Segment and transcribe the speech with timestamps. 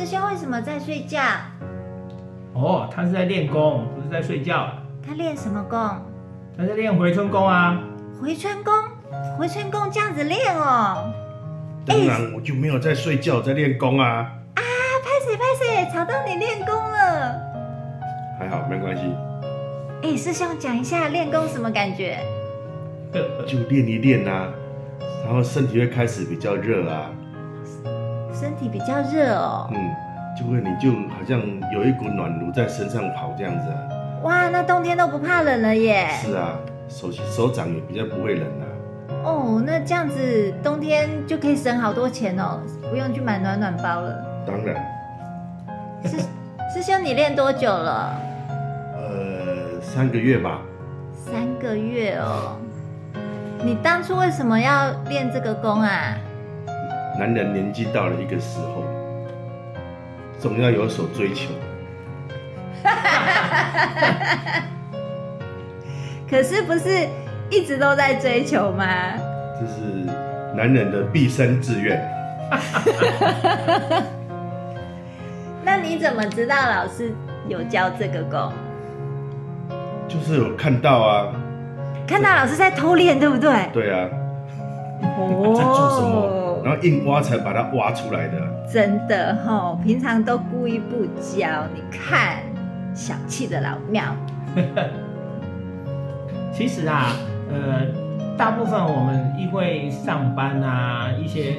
[0.00, 1.20] 师兄为什么在睡觉？
[2.54, 4.72] 哦，他是在练功，不是在睡觉。
[5.06, 5.78] 他练什么功？
[6.56, 7.78] 他在练回春功啊。
[8.18, 8.72] 回春功，
[9.36, 11.12] 回春功这样子练哦。
[11.84, 14.32] 当然，我就没有在睡觉，在练功啊。
[14.54, 14.62] 啊，
[15.04, 17.38] 拍谁拍谁，吵到你练功了。
[18.38, 19.02] 还好，没关系，
[20.02, 22.16] 哎，师兄讲一下练功什么感觉？
[23.46, 24.48] 就练一练啊，
[25.26, 27.10] 然后身体会开始比较热啊，
[28.40, 29.68] 身体比较热哦。
[29.70, 29.76] 嗯，
[30.34, 31.38] 就会你就好像
[31.70, 33.78] 有一股暖炉在身上跑这样子啊。
[34.22, 36.08] 哇，那冬天都不怕冷了耶。
[36.22, 36.56] 是啊，
[36.88, 38.64] 手手掌也比较不会冷啊。
[39.24, 44.24] 哦，那这样子冬天就可以省好多钱哦，不用去买暖暖包了。
[44.46, 44.74] 当然，
[46.04, 46.16] 师
[46.72, 48.16] 师兄，你练多久了？
[48.94, 50.60] 呃，三个月吧。
[51.12, 52.56] 三个月哦。
[53.62, 56.16] 你当初为什么要练这个功啊？
[57.18, 58.84] 男人年纪到了一个时候，
[60.38, 61.50] 总要有所追求。
[66.30, 67.08] 可是不是
[67.50, 68.86] 一直都在追求吗？
[69.60, 69.82] 这是
[70.56, 72.00] 男人的毕生志愿。
[75.62, 77.12] 那你怎么知道老师
[77.46, 78.50] 有教这个功？
[80.08, 81.28] 就是有看到啊，
[82.06, 83.68] 看到老师在偷练，对不对？
[83.72, 84.08] 对啊，
[85.18, 88.38] 哦在做什么，然后硬挖才把它挖出来的。
[88.72, 92.38] 真的哦、平常都故意不教，你看，
[92.94, 94.04] 小气的老庙。
[96.52, 97.12] 其实啊，
[97.50, 97.86] 呃，
[98.36, 101.56] 大部分我们因为上班啊一些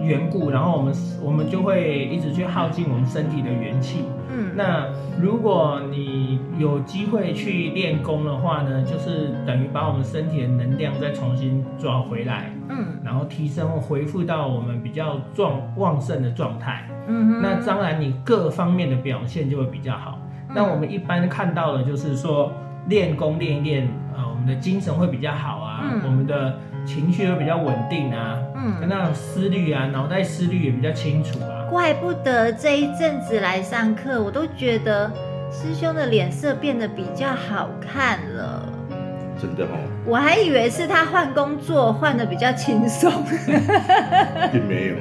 [0.00, 4.04] 缘故，然后我们我们就会一直去耗尽我们身体的元气。
[4.30, 4.86] 嗯，那
[5.20, 16.88] 如果你有机会去练功的话呢，就是等于把我们身体的能量再重新抓回来，嗯然后提升或恢复到我们比较壮旺盛的状态。
[17.06, 20.18] 嗯哼，那当然，你各方面的表现就会比较好。
[20.48, 22.52] 嗯那我们一般看到的就是说，
[22.88, 31.66] 练功练一练，呃，我们的精神会比较好啊，嗯我们的情绪会比较稳定啊，嗯，那种思虑啊，脑袋思虑也比较清楚啊。
[31.70, 35.10] 怪不得这一阵子来上课，我都觉得
[35.50, 38.68] 师兄的脸色变得比较好看了。
[39.40, 43.10] 真的哦，我还以为是他换工作换的比较轻松。
[44.52, 44.94] 并没有。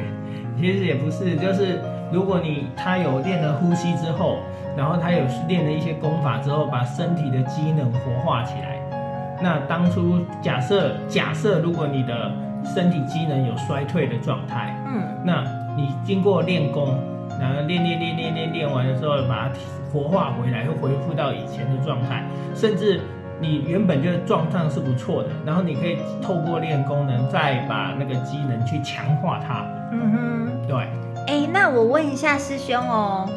[0.60, 1.80] 其实也不是，就是
[2.12, 4.40] 如果你他有练了呼吸之后，
[4.76, 8.80] 然后他有练了一些功法之后，把身体的机能活化起来。
[9.44, 12.32] 那当初假设假设如果你的
[12.74, 15.44] 身体机能有衰退的状态，嗯那
[15.76, 16.98] 你经过练功，
[17.40, 19.52] 然后练练练练练练完的时候，把它
[19.92, 22.24] 活化回来，又恢复到以前的状态，
[22.56, 23.02] 甚至
[23.42, 29.66] 你原本就是状态是不错的，然后你可以透过练功能再把那个机能去强化它。
[29.92, 30.68] 嗯哼。
[30.68, 30.78] 对，
[31.28, 33.30] 哎，那我问一下师兄哦，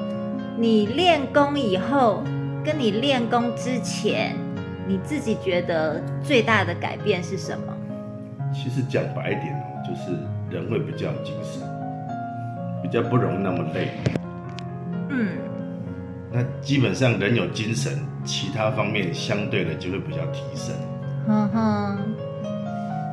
[0.56, 2.23] 你练功以后，
[2.65, 4.37] 跟你练功之前，
[4.86, 7.76] 你自己觉得最大的改变是什么？
[8.54, 10.16] 其实讲白一点哦，就是
[10.50, 11.60] 人会比较精神，
[12.82, 13.88] 比较不容易那么累。
[15.10, 15.28] 嗯，
[16.32, 20.75] 那基本上人有精神，其他方面相对的就会比较提升。
[21.26, 21.99] 哼哼，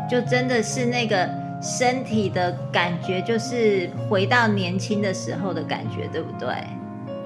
[0.08, 1.28] 就真的是那个
[1.60, 6.54] 身体的感觉，就是回到年轻的时候的感觉，对不对？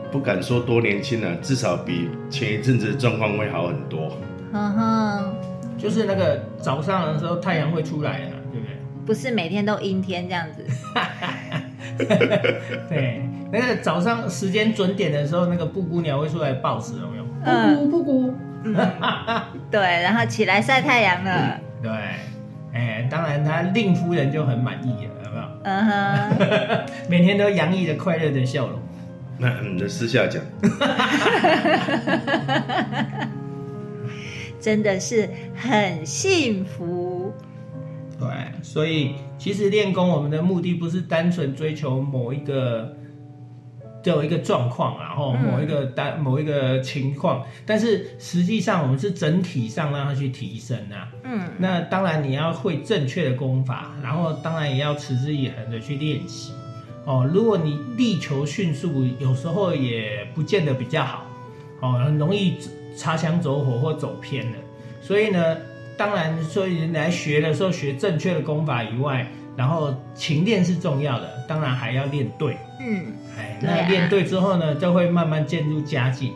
[0.10, 4.10] 不敢说多年轻了，至少比前一阵子的状况会好很多。
[4.52, 5.36] 哼哼，
[5.78, 8.76] 就是那个早上的时候太阳会出来啊，对不对？
[9.06, 10.66] 不是每天都阴天这样子。
[12.90, 13.22] 对，
[13.52, 17.24] 那个早上时间准点的时候，那个布谷鸟会出来报时，有没有？
[17.44, 18.34] 嗯布谷布谷。
[19.72, 21.58] 对，然后起来晒太阳了。
[21.82, 21.92] 对，
[22.74, 25.44] 哎，当然他令夫人就很满意了，有没有？
[25.64, 28.80] 嗯哼， 每天都洋溢着快乐的笑容。
[29.40, 30.42] 那嗯，那私下讲，
[34.60, 37.32] 真的是很幸福。
[38.20, 38.28] 对，
[38.62, 42.94] 所以其实练功，我们的目的不是单纯追求某一个。
[44.04, 51.12] 有一个状况，然后某一个单某一个情况，但是实际上我们是整体上让它去提升啊。
[51.26, 56.54] 嗯，那当然你要会正确的功法，然后当然也要持之以恒的去练习。
[57.04, 61.26] 哦，如果你力求迅速，有时候也不见得比较好。
[61.82, 62.54] 哦，很容易
[62.98, 64.58] 擦枪走火或走偏了。
[65.02, 65.56] 所以呢，
[65.96, 72.58] 当然，所以来学的时候学正确的功法以外，然后勤练是重要的，当然还要练对。
[72.82, 73.14] 嗯。
[73.38, 76.34] 哎那练对之后呢，就会慢慢渐入佳境。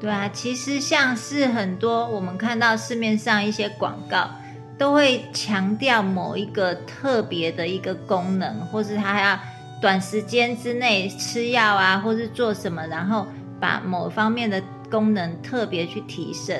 [0.00, 4.28] 对啊，其实像是很多我们看到市面上一些广告，
[4.76, 9.38] 都会强调某一个特别的一个功能，或是他要
[9.80, 13.26] 短时间之内吃药啊，或是做什么，然后
[13.58, 14.62] 把某方面的
[14.94, 16.56] 功能特别去提升。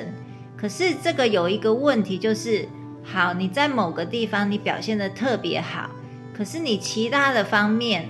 [0.57, 2.67] 可是这个有一个问题，就是
[3.01, 5.89] 好，你在某个地方你表现的特别好，
[6.35, 8.09] 可是你其他的方面。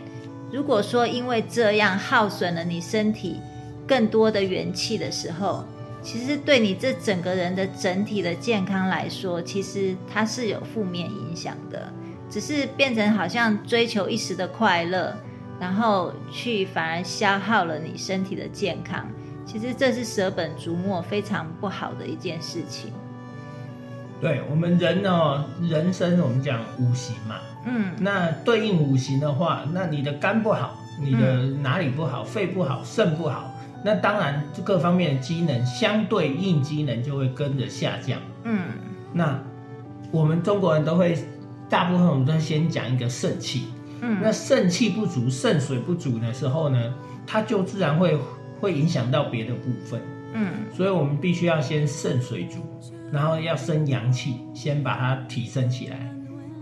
[0.51, 3.39] 如果说因为这样耗损了你身体
[3.87, 5.63] 更多的元气的时候，
[6.01, 11.93] 其实对你这整个人的整体的健康来说，其实它是有负面影响的。
[12.29, 15.15] 只是变成好像追求一时的快乐，
[15.59, 19.07] 然后去反而消耗了你身体的健康。
[19.45, 22.91] 其实这是舍本逐末，非常不好的一件事情。
[24.21, 27.35] 对我们人呢，人生我们讲五行嘛。
[27.65, 33.53] 嗯，那对应五行的话，那你的肝不好，你的哪里不好，肺不好，肾不好，
[33.83, 38.19] 那当然各方面的机能相对应机能就会跟着下降。
[38.43, 38.63] 嗯，
[39.13, 39.39] 那
[40.11, 41.17] 我们中国人都会，
[41.69, 43.67] 大部分我们都先讲一个肾气。
[44.01, 46.93] 嗯，那肾气不足，肾水不足的时候呢，
[47.25, 48.17] 它就自然会
[48.59, 50.01] 会影响到别的部分。
[50.33, 52.59] 嗯，所以我们必须要先肾水足，
[53.11, 56.11] 然后要生阳气，先把它提升起来。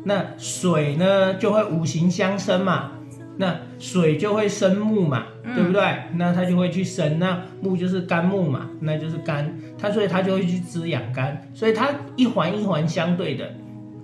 [0.03, 2.91] 那水呢，就会五行相生嘛，
[3.37, 5.25] 那水就会生木嘛，
[5.55, 5.81] 对不对？
[6.13, 13.49] 那它就会去生，那木就是肝木嘛，那就是肝，它所以它就会去滋养肝，所以它一环一环相对的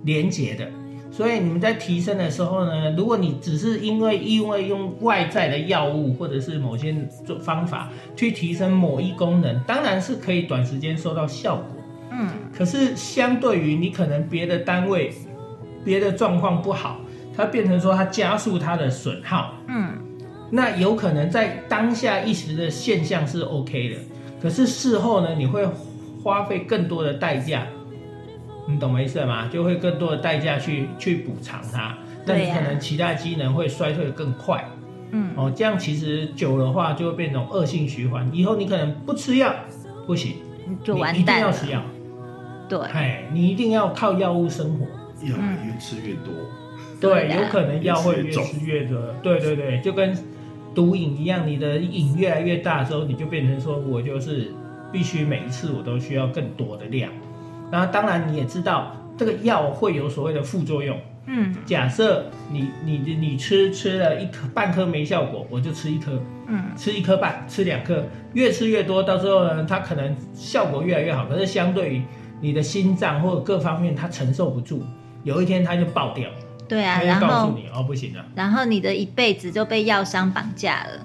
[0.02, 0.66] 连接的。
[1.10, 6.94] 所以你们在提升的时候呢，如果你只是因为因为用外在的药物或者是某些
[7.26, 15.12] 做方法去提升某一功能，当然是可以短时间收到效果，嗯，可是相对于你可能别的单位。
[15.82, 17.00] 别的状况不好，
[17.34, 19.94] 它变成说它加速它的损耗，嗯，
[20.50, 23.96] 那有可能在当下一时的现象是 OK 的，
[24.42, 25.66] 可是事后呢，你会
[26.22, 27.66] 花费更多的代价，
[28.70, 29.48] 你懂我意思吗？
[29.48, 34.64] 就会更多的代价去去补偿它，那你可能其他机能会衰退的更快，
[35.10, 39.54] 嗯，哦，这样其实久的话就会变成恶性循环，以后你可能不吃药
[40.06, 40.36] 不行，
[40.84, 41.82] 就完蛋，一定要吃药，
[42.68, 44.86] 对，哎，你一定要靠药物生活。
[45.22, 45.36] 药
[45.66, 46.32] 越吃越多，
[46.98, 48.98] 对，有可能药会越吃越多。
[49.22, 50.16] 对对对，就跟
[50.74, 54.50] 毒瘾一样，你的瘾越来越大的时候，你就变成说我就是
[54.90, 57.12] 必须每一次我都需要更多的量。
[57.70, 60.98] 然后当然你也知道，这个药会有所谓的副作用。
[61.26, 66.20] 嗯，假设你你你吃吃了一颗半颗没效果，我就吃一颗。
[66.48, 72.02] 嗯，吃一颗半，吃两颗，越吃越多，到时候呢，它可能效果越来越好，可是相对于
[72.40, 74.82] 你的心脏或者各方面，它承受不住。
[75.22, 76.28] 有一天它就爆掉，
[76.70, 81.04] 对啊，然后告诉你哦，不行啊，然后你的一辈子就被药商绑架了。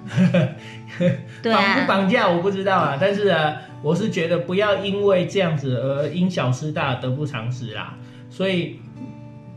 [1.44, 7.96] 绑不绑架我不知道啊，但是啊，我是觉得不要因为这样子而因小失大，得不偿失啦。
[8.30, 8.80] 所以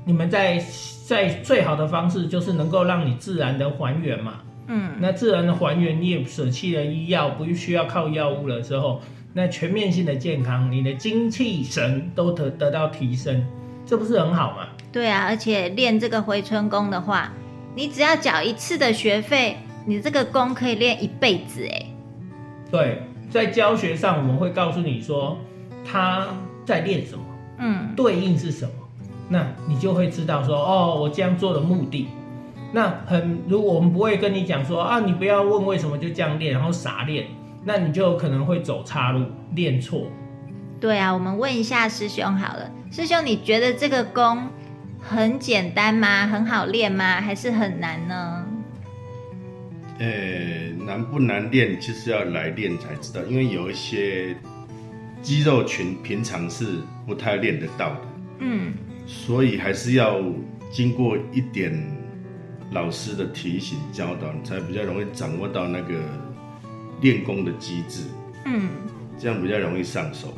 [0.06, 0.58] 你们在
[1.06, 4.40] 在最好的方式就是能够让你自然的还原嘛。
[4.66, 9.02] 嗯，那自然的还原，你也舍弃了医药，不需要靠药物了之后，
[9.34, 13.44] 那全面性的健康，你的精气神都得得到提升。
[13.84, 14.68] 这不是很好吗？
[14.98, 17.30] 对啊，而且练这个回春功的话，
[17.76, 21.86] 你只要缴一次的学费，你这个功可以练一辈子哎。
[22.68, 25.38] 对，在教学上我们会告诉你说
[25.88, 26.26] 他
[26.66, 27.22] 在练什么，
[27.58, 28.72] 嗯，对应是什么，
[29.28, 32.08] 那你就会知道说哦，我这样做的目的。
[32.72, 37.24] 那很，如果我们不会跟你讲说啊，你不要问为什么就这样练，然后傻练，
[37.64, 39.24] 那你就可能会走岔路，
[39.54, 40.08] 练错。
[40.80, 42.68] 对啊，我们问一下师兄好了。
[42.90, 44.48] 师兄，你觉得这个功
[45.08, 46.26] 很简单吗？
[46.26, 47.20] 很好练吗？
[47.20, 48.46] 还是很难呢？
[49.98, 53.22] 呃，难不难练，其实要来练才知道。
[53.22, 54.36] 因为有一些
[55.22, 58.00] 肌肉群平常是不太练得到的，
[58.40, 58.74] 嗯，
[59.06, 60.22] 所以还是要
[60.70, 61.72] 经过一点
[62.70, 65.94] 老师的提醒教导，才比较容易掌握到那个
[67.00, 68.02] 练功的机制，
[68.44, 68.68] 嗯，
[69.18, 70.36] 这样比较容易上手。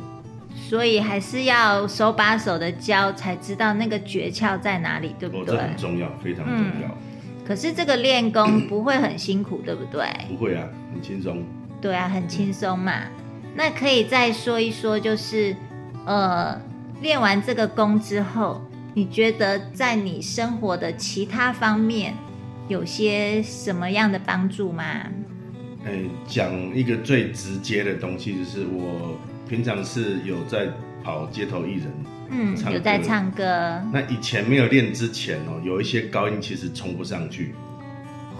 [0.55, 5.55] 所以还是要手把手的教，才知道那个诀窍在哪里，对不哦，对？
[5.55, 6.97] 这很重要，非常重要。
[7.45, 10.05] 可是这个练功不会很辛苦，对不对？
[10.29, 11.43] 不会啊，很轻松。
[11.81, 13.03] 对啊，很轻松嘛。
[13.55, 15.53] 那可以再说一说，就是
[16.05, 16.57] 呃，
[17.01, 18.61] 练完这个功之后，
[18.93, 22.13] 你觉得在你生活的其他方面
[22.69, 24.83] 有些什么样的帮助吗？
[25.83, 29.17] 哎，讲一个最直接的东西，就是我
[29.51, 30.69] 平常是有在
[31.03, 31.91] 跑街头艺人，
[32.29, 37.53] 嗯唱，有在唱歌，那以前没有练之前哦，有一些高音其实冲不上去，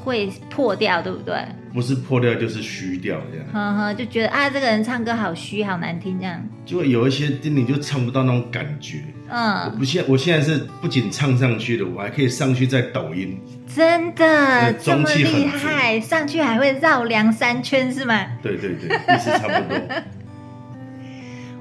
[0.01, 1.35] 会破掉，对不对？
[1.73, 3.45] 不是破掉就是虚掉这样。
[3.51, 6.41] 呵呵，就觉得啊，这个人唱歌好虚，好难听这样。
[6.65, 8.99] 就会有一些你就唱不到那种感觉。
[9.27, 13.37] 嗯我嗯，不现我现在是不仅唱上去了，我还可以上去在抖音。
[13.75, 18.25] 真的这么中气很厉害，上去还会绕梁三圈是吗？
[18.41, 19.77] 对对对，意思差不多。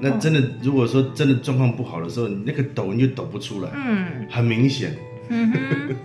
[0.01, 4.95] 那真的，如果说真的状况不好的时候，你那个抖你就抖不出来，嗯很明显。
[5.29, 5.95] 嗯哼，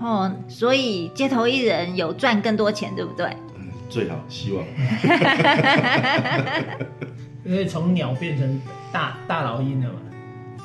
[0.00, 3.26] 哦，所以街头艺人有赚更多钱，对不对？
[3.58, 4.64] 嗯，最好希望。
[7.44, 8.60] 因为从鸟变成
[8.90, 10.00] 大大老鹰了嘛。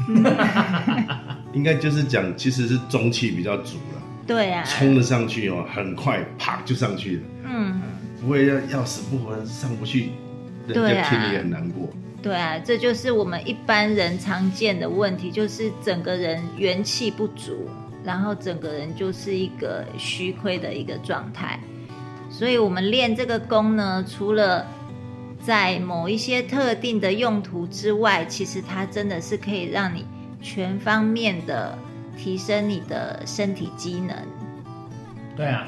[1.53, 7.81] 应该就是讲，其实是中气比较足了，对啊，冲了上去哦，很快啪就上去了，嗯，
[8.21, 10.11] 不会要要死不活上不去，
[10.67, 11.89] 人对啊家听了也很难过。
[12.21, 17.69] 对啊，这就是我们一般人常见的问题，就是整个人元气不足，
[18.03, 21.59] 然后整个人就是一个虚亏的一个状态。
[22.29, 24.67] 所以，我们练这个功呢，除了
[25.41, 30.05] 在某一些特定的用途之外，其实它真的是可以让你
[30.41, 31.77] 全方面的
[32.17, 34.15] 提升你的身体机能。
[35.37, 35.65] 对啊，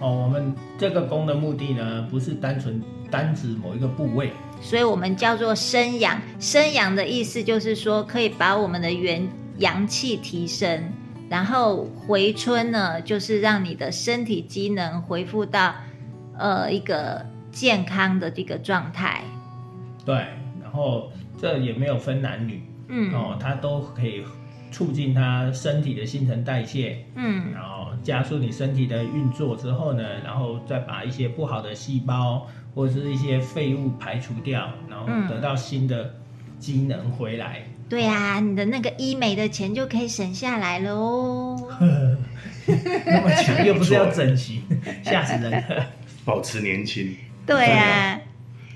[0.00, 6.20] 哦，我们这个功的目的呢，不是单纯单指某一个部位，所以我们叫做生阳。
[6.40, 10.92] 生阳的意思就是说，可以把我们的元阳气提升，
[11.28, 15.74] 然后回春呢，就是让你的身体机能恢复到
[16.38, 19.22] 呃一个健康的这个状态。
[20.04, 20.14] 对，
[20.62, 24.24] 然后这也没有分男女，嗯哦，它都可以
[24.70, 36.14] 促进他身体的新陈代谢，嗯然后加速你身体的运作之后呢，然后再把一些不好的细胞或者是一些废物排除掉，然后嗯得到新的
[36.58, 37.62] 机能回来。
[37.88, 41.68] 对啊，你的那个医美的钱就可以省下来了哦。
[43.06, 44.62] 那么强又不是要整形，
[45.04, 45.86] 吓死人了。
[46.24, 47.14] 保持年轻，
[47.46, 48.18] 对啊，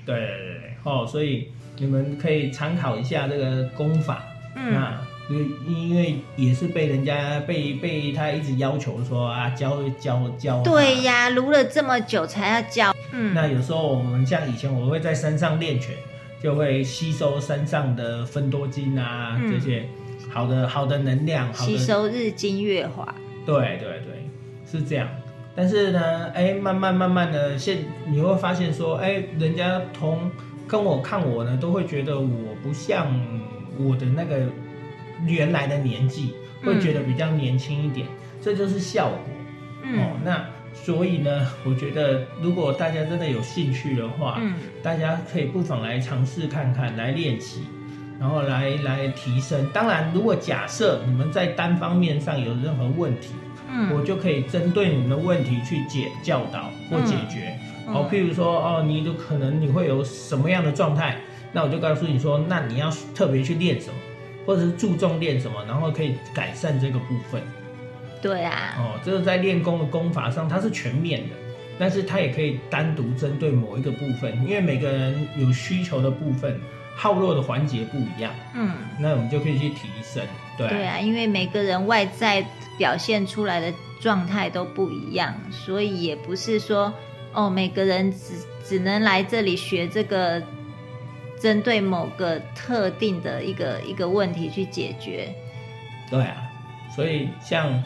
[0.05, 4.23] 对对对对，哦，所以你们可以参考一下这个功法。
[4.55, 5.01] 嗯那
[5.31, 10.61] 因因为也是被人家被被他一直要求说啊教教教。
[10.63, 11.01] 对。
[11.01, 12.93] 呀，撸了这么久才要教。
[13.11, 15.95] 嗯，那有时候我们像以前我会在山上练拳，
[16.41, 19.85] 就会吸收山上的分多精啊、嗯这些
[20.29, 23.13] 好的好的能量，好的吸收日精月华。
[23.45, 24.29] 对对对，
[24.65, 25.07] 是这样。
[25.55, 30.29] 但是呢，哎，慢慢慢慢的，现你会发现说，哎，人家同
[30.67, 33.07] 跟我看我呢，都会觉得我不像
[33.77, 34.37] 我的那个
[35.25, 38.07] 原来的年纪，嗯会觉得比较年轻一点，
[38.41, 40.21] 这就是效果、哦嗯。
[40.23, 47.61] 那所以呢，我觉得如果大家真的有兴趣的话，嗯大家可以不妨来尝试看看，来练习，
[48.19, 49.69] 然后来来提升。
[49.73, 53.33] 当然，如果假设你们在单方面上有任何问题，
[53.71, 57.53] 嗯我嗯就可以针对你们的问题去解教导或解决。
[57.87, 61.17] 嗯哦，譬如说，哦，你有可能你会有什么样的状态，
[61.51, 63.93] 那我就告诉你说，那你要特别去练什么，
[64.45, 67.41] 或者是注重练什么，然后可以改善这个部分。
[68.21, 71.35] 对啊，哦，这个在练功的功法上它是全面的，
[71.79, 76.59] 但是它也可以单独针对某一个部分，因为每个人有需求的部分，
[76.95, 78.71] 耗弱的环节不一样，嗯。
[78.99, 80.23] 那我们就可以去提升。
[80.57, 82.45] 对对啊，因为每个人外在
[82.77, 86.93] 表现出来的状态都不一样，所以也不是说
[87.31, 88.33] 哦，每个人只
[88.65, 90.43] 只能来这里学这个，
[91.39, 95.33] 针对某个特定的一个一个问题去解决。
[96.09, 96.35] 对啊，
[96.93, 97.81] 所以像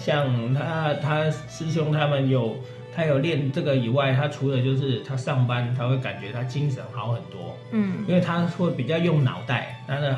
[0.00, 2.56] 像他他师兄他们有
[2.94, 8.04] 他有练这个以外，他除了就是他上班他会感觉他精神好很多，嗯。
[8.08, 10.16] 因为他会比较用脑袋，他的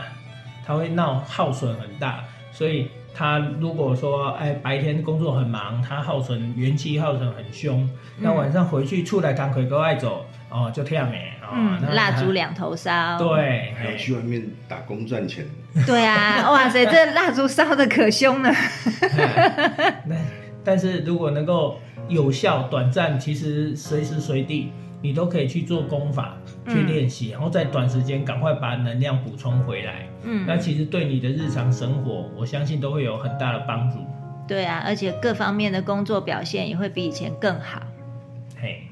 [0.64, 7.88] 他会闹耗损很大，所以他如果说哎白天工作很忙，他耗损元气耗损很凶，
[8.18, 13.18] 那晚上回去出来赶快 go 爱走哦就跳没哦，嗯，蜡烛两头烧。
[13.18, 15.44] 对，还要去外面打工赚钱。
[15.86, 18.50] 对啊， 哇塞，这蜡烛烧的可凶了。
[20.06, 20.16] 那
[20.64, 24.70] 但是如果能够有效、短暂，其实随时随地
[25.02, 26.36] 你都可以去做功法
[26.68, 30.06] 去练习，然后在短时间赶快把能量补充回来。
[30.22, 33.98] 嗯，那其实对你的日常生活，我相信都会有很大的帮助。
[34.46, 37.82] 对啊，而且各方面的工作表现也会比以前更好。
[38.60, 38.82] 嘿，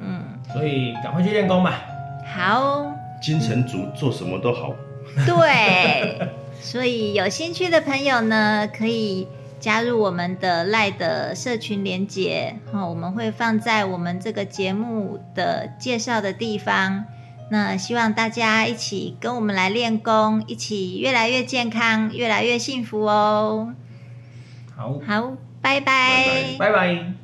[0.00, 0.22] 嗯，
[0.52, 1.80] 所以赶快去练功吧。
[2.26, 4.74] 好，精神足，做什么都好。
[5.26, 6.28] 对，
[6.60, 9.26] 所以有兴趣的朋友呢，可以
[9.60, 17.04] 加入我们的赖的社群连接，哈，我们会放在我们这个节目的介绍的地方。
[17.50, 23.74] 那希望大家一起跟我们来练功，一起越来越健康，越来越幸福哦。
[24.76, 27.19] 好，好，拜拜，拜拜。